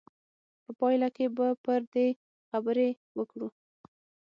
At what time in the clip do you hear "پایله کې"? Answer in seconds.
0.79-1.25